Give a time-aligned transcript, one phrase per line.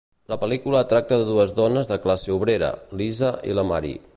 [0.31, 4.05] La pel·lícula tracta de dues dones de classe obrera, l'Isa i la Marie.